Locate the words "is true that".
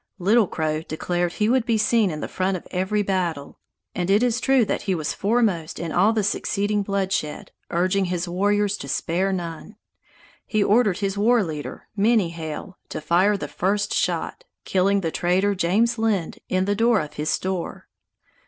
4.23-4.81